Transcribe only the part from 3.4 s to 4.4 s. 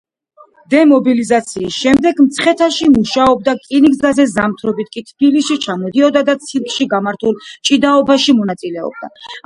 რკინიგზაზე,